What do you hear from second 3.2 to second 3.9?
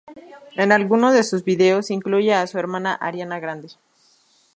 Grande.